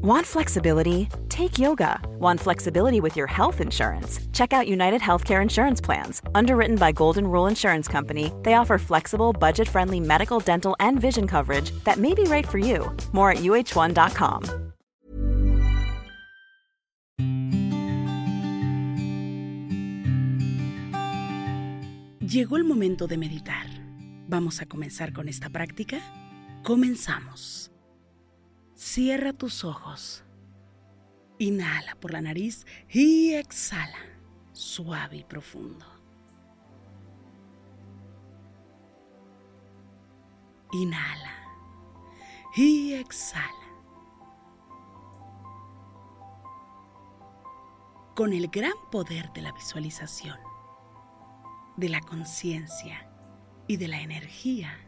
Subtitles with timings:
[0.00, 1.08] Want flexibility?
[1.28, 1.98] Take yoga.
[2.20, 4.20] Want flexibility with your health insurance?
[4.32, 6.22] Check out United Healthcare Insurance Plans.
[6.36, 11.26] Underwritten by Golden Rule Insurance Company, they offer flexible, budget friendly medical, dental, and vision
[11.26, 12.94] coverage that may be right for you.
[13.12, 14.44] More at uh1.com.
[22.20, 23.66] Llegó el momento de meditar.
[24.28, 25.98] ¿Vamos a comenzar con esta práctica?
[26.62, 27.72] Comenzamos.
[28.78, 30.22] Cierra tus ojos.
[31.40, 33.98] Inhala por la nariz y exhala,
[34.52, 35.84] suave y profundo.
[40.70, 41.34] Inhala
[42.54, 43.48] y exhala.
[48.14, 50.38] Con el gran poder de la visualización,
[51.76, 53.10] de la conciencia
[53.66, 54.87] y de la energía,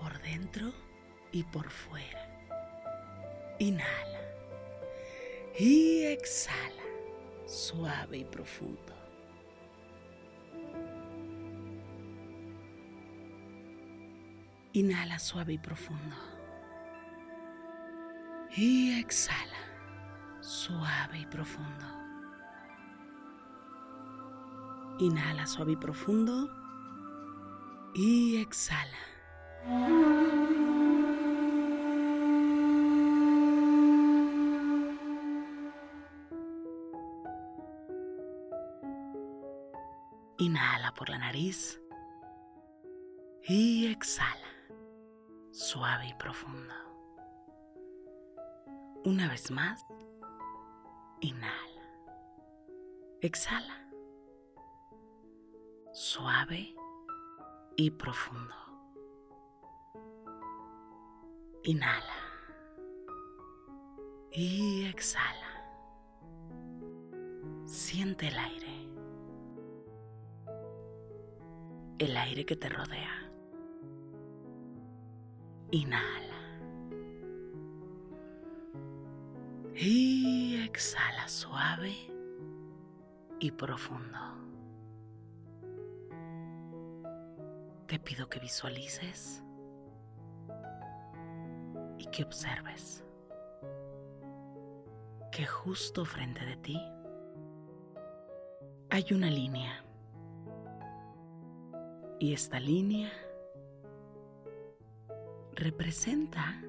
[0.00, 0.72] por dentro
[1.30, 2.26] y por fuera.
[3.58, 4.20] Inhala
[5.58, 6.82] y exhala,
[7.46, 8.94] suave y profundo.
[14.72, 16.16] Inhala suave y profundo.
[18.56, 19.58] Y exhala,
[20.40, 21.86] suave y profundo.
[25.00, 26.48] Inhala suave y profundo.
[27.94, 29.09] Y exhala.
[40.38, 41.80] Inhala por la nariz
[43.46, 44.48] y exhala,
[45.50, 46.74] suave y profundo.
[49.04, 49.84] Una vez más,
[51.20, 51.82] inhala,
[53.20, 53.86] exhala,
[55.92, 56.74] suave
[57.76, 58.69] y profundo.
[61.62, 62.14] Inhala
[64.32, 65.50] y exhala.
[67.66, 68.88] Siente el aire.
[71.98, 73.30] El aire que te rodea.
[75.70, 76.30] Inhala.
[79.74, 81.94] Y exhala suave
[83.38, 84.18] y profundo.
[87.86, 89.42] Te pido que visualices
[92.10, 93.04] que observes
[95.30, 96.80] que justo frente de ti
[98.90, 99.84] hay una línea.
[102.18, 103.10] Y esta línea
[105.52, 106.62] representa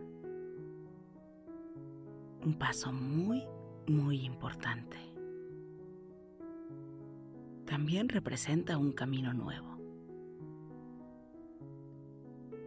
[2.44, 3.44] un paso muy,
[3.88, 4.97] muy importante.
[7.66, 9.78] También representa un camino nuevo.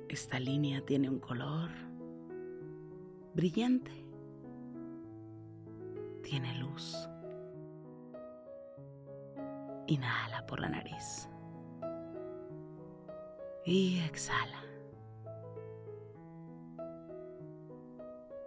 [0.08, 1.83] Esta línea tiene un color
[3.34, 3.90] brillante.
[6.22, 7.08] Tiene luz.
[9.86, 11.28] Inhala por la nariz.
[13.66, 14.62] Y exhala.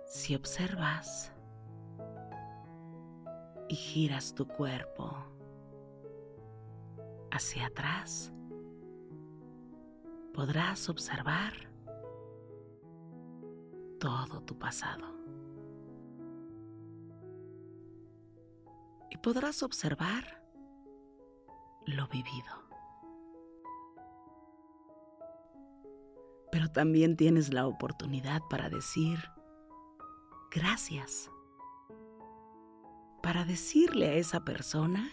[0.06, 1.32] Si observas
[3.68, 5.16] y giras tu cuerpo
[7.32, 8.34] hacia atrás,
[10.34, 11.67] podrás observar
[14.00, 15.06] todo tu pasado.
[19.10, 20.44] Y podrás observar
[21.86, 22.68] lo vivido.
[26.52, 29.20] Pero también tienes la oportunidad para decir
[30.52, 31.30] gracias.
[33.22, 35.10] Para decirle a esa persona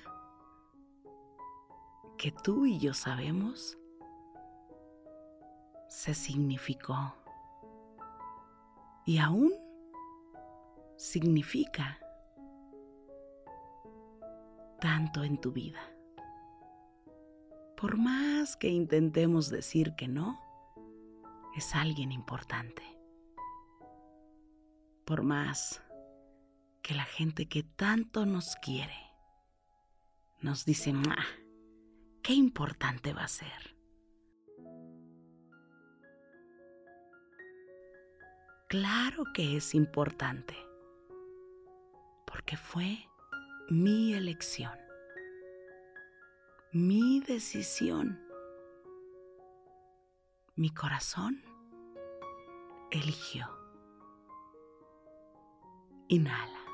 [2.17, 3.77] que tú y yo sabemos
[5.89, 7.15] se significó
[9.05, 9.53] y aún
[10.97, 11.99] significa
[14.81, 15.81] tanto en tu vida.
[17.77, 20.41] Por más que intentemos decir que no,
[21.57, 22.83] es alguien importante.
[25.05, 25.83] Por más
[26.83, 28.97] que la gente que tanto nos quiere
[30.41, 31.17] nos dice, ma,
[32.23, 33.74] qué importante va a ser.
[38.75, 40.57] Claro que es importante,
[42.27, 43.09] porque fue
[43.71, 44.77] mi elección,
[46.73, 48.21] mi decisión.
[50.57, 51.41] Mi corazón
[52.91, 53.47] eligió.
[56.09, 56.65] Inhala.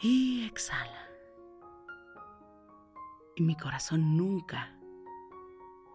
[0.00, 1.08] Y exhala.
[3.36, 4.76] Y mi corazón nunca,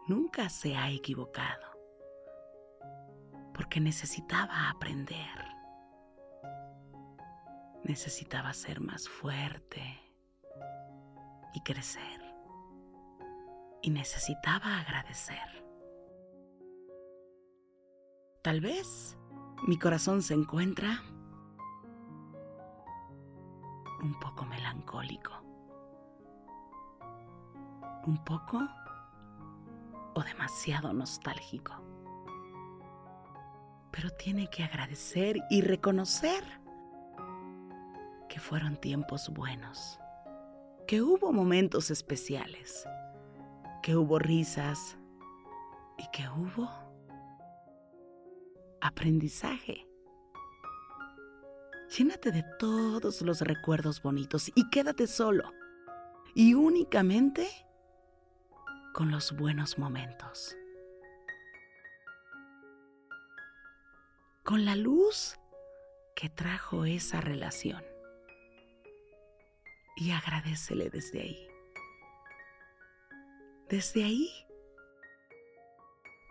[0.08, 1.77] nunca se ha equivocado.
[3.58, 5.44] Porque necesitaba aprender.
[7.84, 9.82] Necesitaba ser más fuerte
[11.54, 12.22] y crecer.
[13.82, 15.66] Y necesitaba agradecer.
[18.44, 19.18] Tal vez
[19.68, 21.02] mi corazón se encuentra
[24.02, 25.34] un poco melancólico,
[28.06, 28.68] un poco
[30.14, 31.97] o demasiado nostálgico.
[33.98, 36.44] Pero tiene que agradecer y reconocer
[38.30, 40.00] que fueron tiempos buenos,
[40.86, 42.88] que hubo momentos especiales,
[43.82, 45.00] que hubo risas
[45.98, 46.70] y que hubo
[48.82, 49.88] aprendizaje.
[51.98, 55.52] Llénate de todos los recuerdos bonitos y quédate solo
[56.36, 57.48] y únicamente
[58.94, 60.56] con los buenos momentos.
[64.48, 65.38] Con la luz
[66.16, 67.84] que trajo esa relación.
[69.98, 71.48] Y agradecele desde ahí.
[73.68, 74.30] Desde ahí,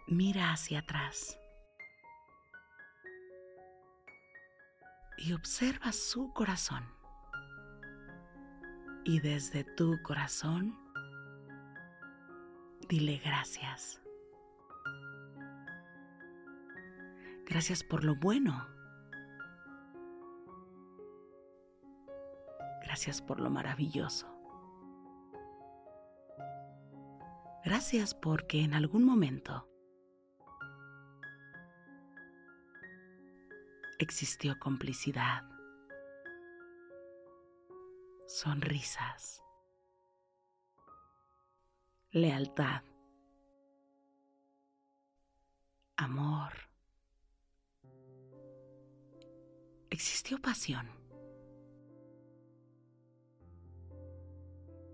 [0.07, 1.39] mira hacia atrás
[5.19, 6.87] y observa su corazón.
[9.05, 10.75] Y desde tu corazón,
[12.89, 14.01] dile gracias.
[17.47, 18.67] Gracias por lo bueno.
[22.83, 24.27] Gracias por lo maravilloso.
[27.65, 29.69] Gracias porque en algún momento
[33.99, 35.43] existió complicidad,
[38.27, 39.43] sonrisas,
[42.11, 42.83] lealtad,
[45.97, 46.66] amor.
[49.97, 50.91] Existió pasión.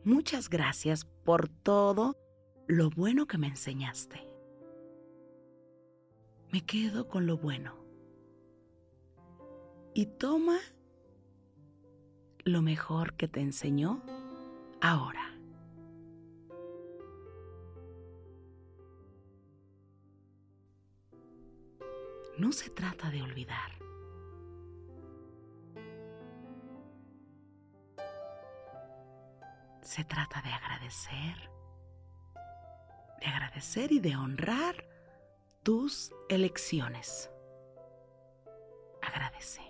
[0.04, 2.16] Muchas gracias por todo
[2.68, 4.20] lo bueno que me enseñaste.
[6.52, 7.74] Me quedo con lo bueno
[9.92, 10.60] y toma
[12.44, 14.04] lo mejor que te enseñó
[14.80, 15.36] ahora.
[22.38, 23.71] No se trata de olvidar.
[29.94, 31.50] Se trata de agradecer,
[33.20, 34.88] de agradecer y de honrar
[35.62, 37.30] tus elecciones.
[39.02, 39.60] Agradece.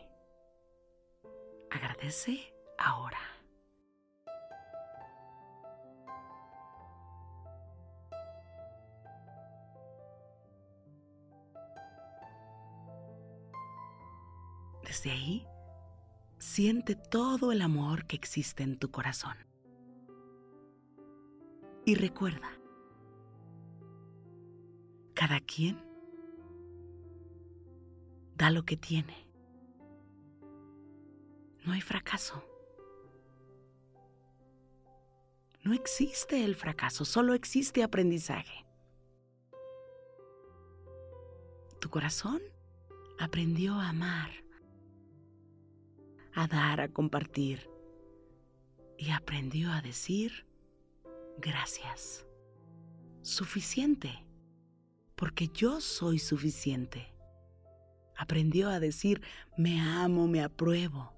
[1.73, 3.19] Agradece ahora.
[14.85, 15.49] Desde ahí,
[16.39, 19.52] siente todo el amor que existe en tu corazón.
[21.85, 22.49] Y recuerda,
[25.15, 25.79] cada quien
[28.37, 29.29] da lo que tiene
[31.65, 32.45] no hay fracaso.
[35.65, 38.67] No existe el fracaso, solo existe aprendizaje.
[41.81, 42.41] Tu corazón
[43.19, 44.31] aprendió a amar,
[46.35, 47.71] a dar, a compartir
[48.99, 50.47] y aprendió a decir
[51.39, 52.27] gracias.
[53.23, 54.27] Suficiente,
[55.15, 57.13] porque yo soy suficiente.
[58.17, 59.23] Aprendió a decir
[59.57, 61.13] me amo, me apruebo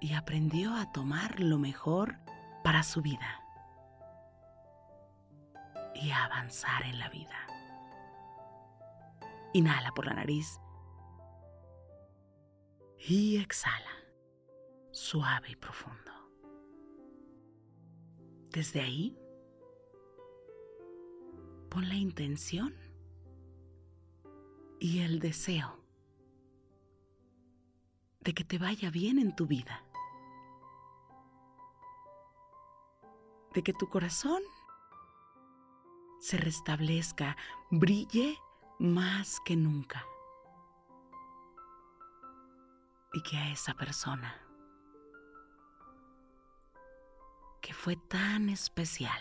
[0.00, 2.18] y aprendió a tomar lo mejor
[2.62, 3.40] para su vida
[5.94, 7.46] y a avanzar en la vida.
[9.54, 10.60] Inhala por la nariz
[12.98, 13.90] y exhala,
[14.90, 16.13] suave y profundo.
[18.54, 19.18] Desde ahí,
[21.68, 22.72] pon la intención
[24.78, 25.76] y el deseo
[28.20, 29.84] de que te vaya bien en tu vida.
[33.54, 34.42] de que tu corazón
[36.18, 37.36] se restablezca,
[37.70, 38.36] brille
[38.80, 40.04] más que nunca
[43.12, 44.43] y que a esa persona
[47.84, 49.20] fue tan especial,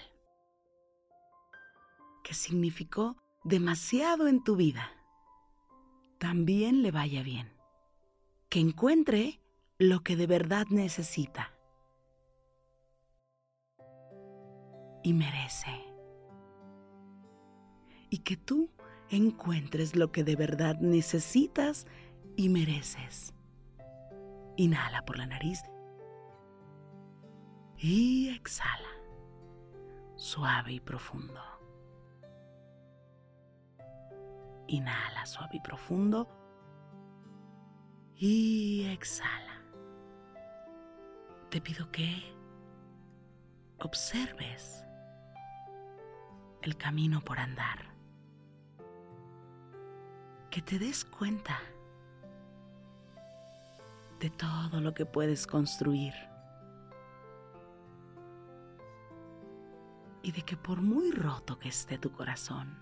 [2.24, 4.90] que significó demasiado en tu vida,
[6.18, 7.52] también le vaya bien,
[8.48, 9.42] que encuentre
[9.80, 11.52] lo que de verdad necesita.
[15.04, 15.84] Y merece,
[18.10, 18.72] y que tú
[19.10, 21.86] encuentres lo que de verdad necesitas
[22.38, 23.34] y mereces.
[24.56, 25.64] Inhala por la nariz
[27.84, 28.88] y exhala,
[30.16, 31.42] suave y profundo.
[34.68, 36.30] Inhala suave y profundo
[38.16, 39.62] y exhala.
[41.50, 42.24] Te pido que
[43.80, 44.86] observes
[46.62, 47.80] el camino por andar.
[50.50, 51.60] Que te des cuenta
[54.22, 56.14] de todo lo que puedes construir.
[60.24, 62.76] Y de que por muy roto que esté tu corazón,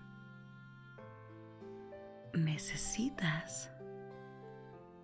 [2.32, 3.70] necesitas,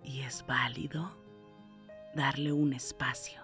[0.03, 1.15] y es válido,
[2.15, 3.43] darle un espacio.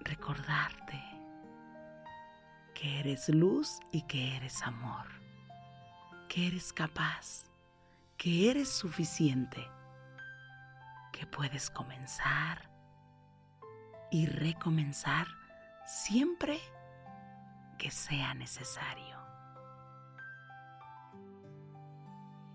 [0.00, 1.02] Recordarte
[2.74, 5.06] que eres luz y que eres amor,
[6.28, 7.46] que eres capaz
[8.16, 9.70] que eres suficiente,
[11.12, 12.70] que puedes comenzar
[14.10, 15.26] y recomenzar
[15.84, 16.58] siempre
[17.78, 19.16] que sea necesario.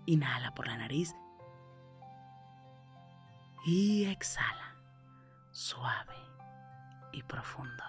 [0.06, 1.14] Inhala por la nariz
[3.64, 4.74] y exhala
[5.52, 6.16] suave
[7.12, 7.84] y profundo.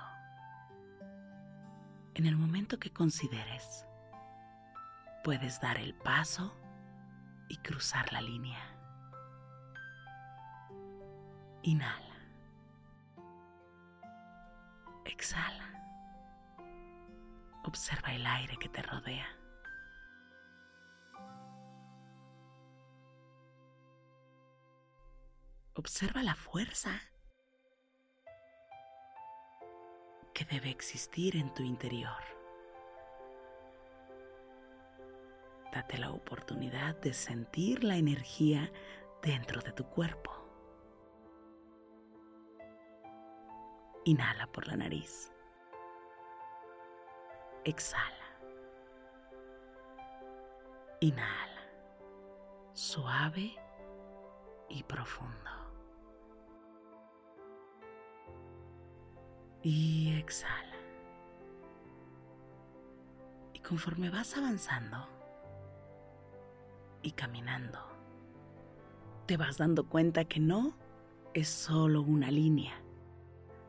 [2.13, 3.85] En el momento que consideres,
[5.23, 6.55] puedes dar el paso
[7.47, 8.59] y cruzar la línea.
[11.63, 12.02] Inhala.
[17.73, 19.25] Observa el aire que te rodea.
[25.73, 26.91] Observa la fuerza
[30.35, 32.21] que debe existir en tu interior.
[35.71, 38.71] Date la oportunidad de sentir la energía
[39.23, 40.31] dentro de tu cuerpo.
[44.05, 45.32] Inhala por la nariz.
[47.65, 48.37] Exhala.
[50.99, 51.61] Inhala.
[52.73, 53.55] Suave
[54.69, 55.51] y profundo.
[59.61, 60.75] Y exhala.
[63.53, 65.07] Y conforme vas avanzando,
[67.03, 67.79] y caminando.
[69.27, 70.75] Te vas dando cuenta que no
[71.33, 72.81] es solo una línea,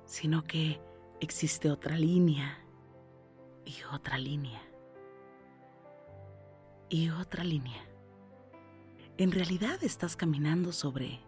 [0.07, 0.81] sino que
[1.21, 2.64] existe otra línea
[3.75, 4.61] y otra línea
[6.89, 7.83] y otra línea.
[9.17, 11.21] En realidad estás caminando sobre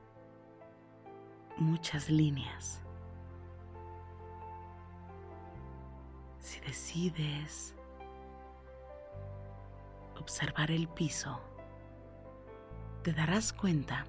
[1.56, 2.82] muchas líneas.
[6.40, 7.74] Si decides
[10.18, 11.40] observar el piso,
[13.02, 14.04] te darás cuenta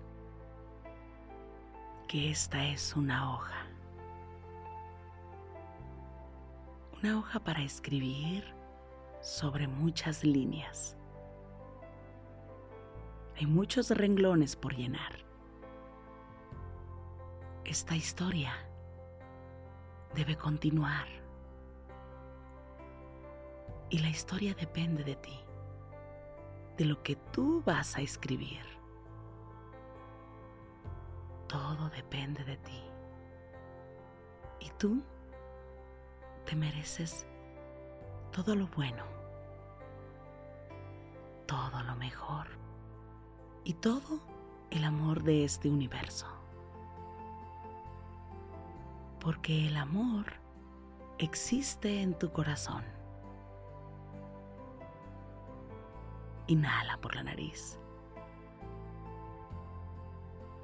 [2.08, 3.66] que esta es una hoja.
[7.04, 8.44] Una hoja para escribir
[9.22, 10.98] sobre muchas líneas.
[13.36, 15.24] Hay muchos renglones por llenar.
[17.66, 18.51] Esta historia
[20.16, 21.08] debe continuar.
[23.92, 25.39] Y la historia depende de ti,
[26.77, 28.63] de lo que tú vas a escribir.
[31.48, 32.82] Todo depende de ti.
[34.62, 35.04] Y tú
[36.48, 37.27] te mereces
[38.32, 39.04] todo lo bueno,
[41.46, 42.48] todo lo mejor
[43.66, 44.22] y todo
[44.72, 46.25] el amor de este universo.
[49.20, 50.25] Porque el amor
[51.18, 52.86] existe en tu corazón.
[56.48, 57.77] Inhala por la nariz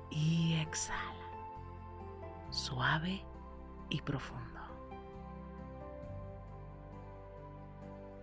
[0.10, 1.28] y exhala,
[2.52, 3.26] suave
[3.90, 4.53] y profundo.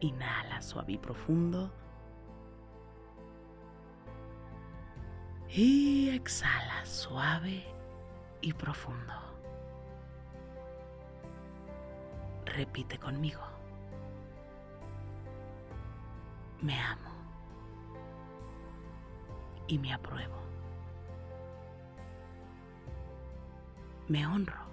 [0.01, 1.71] Inhala suave y profundo.
[5.51, 7.65] Y exhala suave
[8.41, 9.13] y profundo.
[12.47, 13.41] Repite conmigo.
[16.63, 17.11] Me amo
[19.67, 20.37] y me apruebo.
[24.09, 24.71] Me honro.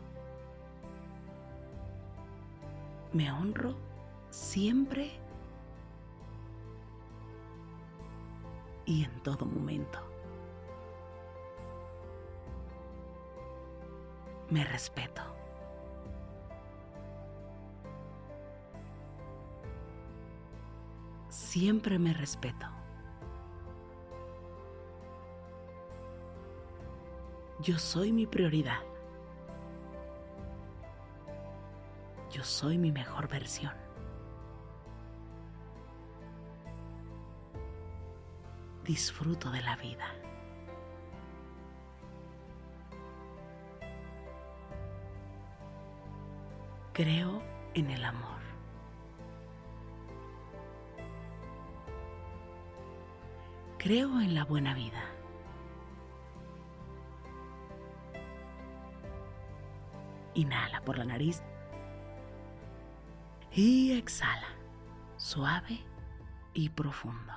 [3.14, 3.87] Me honro
[4.30, 5.12] siempre
[8.86, 10.00] y en todo momento.
[14.50, 15.22] Me respeto.
[21.28, 22.66] Siempre me respeto.
[27.60, 28.80] Yo soy mi prioridad.
[32.32, 33.87] Yo soy mi mejor versión.
[38.88, 40.08] Disfruto de la vida.
[46.94, 48.40] Creo en el amor.
[53.78, 55.04] Creo en la buena vida.
[60.34, 61.44] Inhala por la nariz
[63.52, 64.48] y exhala,
[65.18, 65.84] suave
[66.54, 67.37] y profundo.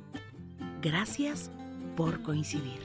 [0.81, 1.51] Gracias
[1.95, 2.79] por coincidir.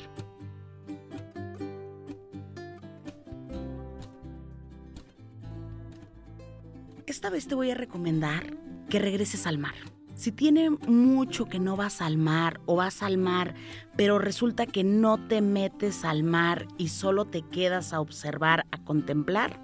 [7.07, 8.55] Esta vez te voy a recomendar
[8.91, 9.75] que regreses al mar.
[10.15, 13.55] Si tiene mucho que no vas al mar o vas al mar,
[13.97, 18.79] pero resulta que no te metes al mar y solo te quedas a observar, a
[18.85, 19.59] contemplar,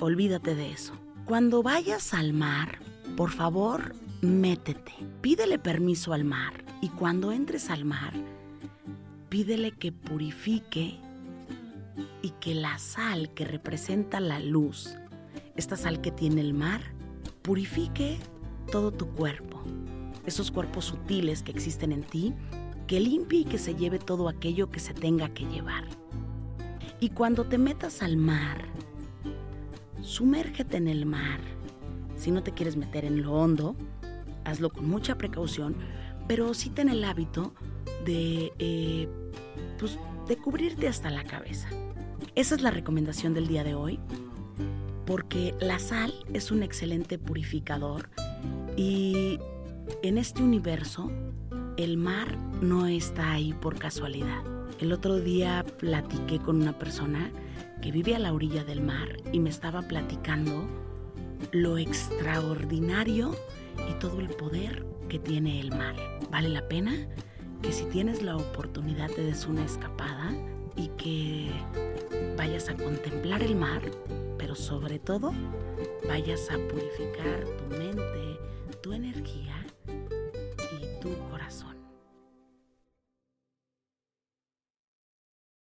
[0.00, 0.94] olvídate de eso.
[1.26, 2.78] Cuando vayas al mar,
[3.14, 4.94] por favor, métete.
[5.20, 8.12] Pídele permiso al mar y cuando entres al mar,
[9.28, 10.98] pídele que purifique
[12.22, 14.98] y que la sal que representa la luz,
[15.56, 16.82] esta sal que tiene el mar,
[17.42, 18.18] purifique
[18.72, 19.62] todo tu cuerpo,
[20.26, 22.34] esos cuerpos sutiles que existen en ti,
[22.88, 25.84] que limpie y que se lleve todo aquello que se tenga que llevar.
[26.98, 28.64] Y cuando te metas al mar,
[30.00, 31.38] sumérgete en el mar.
[32.16, 33.76] Si no te quieres meter en lo hondo,
[34.44, 35.76] hazlo con mucha precaución,
[36.26, 37.54] pero sí ten el hábito
[38.04, 39.08] de, eh,
[39.78, 41.68] pues, de cubrirte hasta la cabeza.
[42.34, 44.00] Esa es la recomendación del día de hoy
[45.06, 48.08] porque la sal es un excelente purificador
[48.76, 49.38] y
[50.02, 51.10] en este universo
[51.76, 54.42] el mar no está ahí por casualidad.
[54.80, 57.30] El otro día platiqué con una persona
[57.80, 60.66] que vive a la orilla del mar y me estaba platicando
[61.50, 63.34] lo extraordinario
[63.90, 65.94] y todo el poder que tiene el mar.
[66.30, 66.92] Vale la pena
[67.62, 70.32] que si tienes la oportunidad te des una escapada
[70.76, 71.50] y que
[72.36, 73.82] vayas a contemplar el mar
[74.42, 75.32] pero sobre todo
[76.08, 78.40] vayas a purificar tu mente,
[78.82, 79.54] tu energía.